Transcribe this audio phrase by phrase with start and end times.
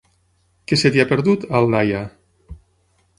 [0.71, 1.99] Què se t'hi ha perdut, a Aldaia?